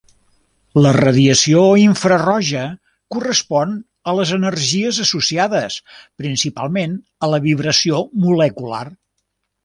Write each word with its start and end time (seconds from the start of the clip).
La 0.83 0.91
radiació 0.95 1.59
infraroja 1.81 2.63
correspon 3.15 3.75
a 4.11 4.15
les 4.19 4.31
energies 4.37 5.01
associades 5.03 5.77
principalment 6.23 6.95
a 7.27 7.29
la 7.35 7.41
vibració 7.49 8.01
molecular. 8.25 8.83